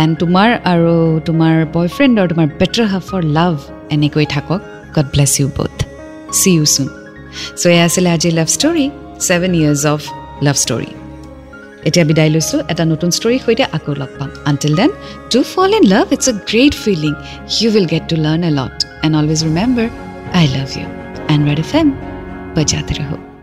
and 0.00 0.12
তোমাৰ 0.22 0.48
আৰু 0.72 0.94
তোমাৰ 1.28 1.54
বয়ফ্ৰেণ্ড 1.76 2.14
আৰু 2.20 2.28
তোমাৰ 2.32 2.48
বেটাৰ 2.60 2.86
হাফৰ 2.92 3.20
লাভ 3.38 3.54
এনেকৈ 3.94 4.26
থাকক। 4.34 4.60
God 4.96 5.06
bless 5.14 5.32
you 5.40 5.48
both 5.58 5.74
see 6.32 6.50
you 6.54 6.64
soon 6.74 6.88
so' 7.60 7.66
এয়া 7.66 7.84
আছিলে 7.88 8.08
আজিৰ 8.16 8.32
love 8.38 8.48
story 8.56 8.84
seven 9.26 9.52
years 9.60 9.82
of 9.94 10.00
love 10.46 10.56
story 10.64 10.90
এতিয়া 11.88 12.04
বিদায় 12.10 12.30
লৈছোঁ 12.34 12.58
এটা 12.72 12.84
নতুন 12.92 13.10
ষ্টৰীৰ 13.18 13.40
সৈতে 13.44 13.64
আকৌ 13.76 13.92
লগ 14.02 14.10
পাম 14.18 14.30
until 14.50 14.72
then 14.80 14.90
to 15.32 15.38
fall 15.52 15.70
in 15.78 15.84
love 15.94 16.06
it's 16.14 16.26
a 16.32 16.34
great 16.50 16.74
feeling 16.84 17.12
you 17.56 17.68
will 17.74 17.86
get 17.92 18.04
to 18.10 18.16
learn 18.24 18.42
a 18.50 18.52
lot 18.58 18.76
and 19.04 19.14
always 19.20 19.40
remember 19.48 19.88
I 20.40 20.44
love 20.56 20.68
you 20.78 20.86
and 21.32 21.42
red 21.48 21.58
FM 21.64 21.72
M 21.80 21.88
বজাতে 22.56 22.92
ৰহো 23.00 23.35